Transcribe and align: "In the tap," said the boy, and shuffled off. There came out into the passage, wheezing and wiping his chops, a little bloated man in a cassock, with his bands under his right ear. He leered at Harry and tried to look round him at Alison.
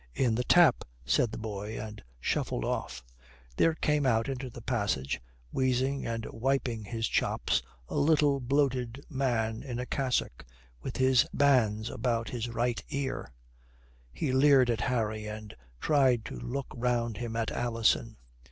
"In 0.15 0.33
the 0.33 0.43
tap," 0.43 0.83
said 1.05 1.31
the 1.31 1.37
boy, 1.37 1.79
and 1.79 2.01
shuffled 2.19 2.65
off. 2.65 3.03
There 3.57 3.75
came 3.75 4.03
out 4.03 4.27
into 4.29 4.49
the 4.49 4.59
passage, 4.63 5.21
wheezing 5.51 6.07
and 6.07 6.25
wiping 6.31 6.85
his 6.85 7.07
chops, 7.07 7.61
a 7.87 7.97
little 7.99 8.39
bloated 8.39 9.05
man 9.11 9.61
in 9.61 9.77
a 9.77 9.85
cassock, 9.85 10.43
with 10.81 10.97
his 10.97 11.27
bands 11.35 11.91
under 11.91 12.23
his 12.31 12.49
right 12.49 12.81
ear. 12.89 13.31
He 14.11 14.31
leered 14.31 14.71
at 14.71 14.81
Harry 14.81 15.27
and 15.27 15.55
tried 15.79 16.25
to 16.25 16.39
look 16.39 16.65
round 16.73 17.17
him 17.17 17.35
at 17.35 17.51
Alison. 17.51 18.17